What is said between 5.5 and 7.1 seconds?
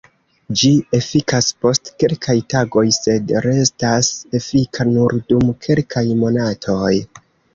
kelkaj monatoj.